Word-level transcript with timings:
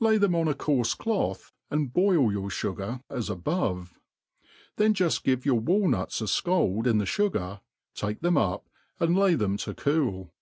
Lay 0.00 0.18
them 0.18 0.34
oh 0.34 0.48
a 0.48 0.52
coarfe 0.56 0.98
cloth, 0.98 1.52
and 1.70 1.92
boil 1.92 2.32
your 2.32 2.48
fugar 2.48 3.04
2^ 3.08 3.30
above; 3.30 4.00
then 4.78 4.94
juft 4.94 5.22
give 5.22 5.46
yoor 5.46 5.60
walnuts 5.60 6.20
a 6.20 6.24
fcald 6.24 6.88
in 6.88 6.98
the 6.98 7.04
fugar, 7.04 7.60
take 7.94 8.20
fhem 8.20 8.36
ud, 8.36 8.62
and 8.98 9.16
lay 9.16 9.36
them 9.36 9.56
to 9.58 9.72
cool. 9.72 10.32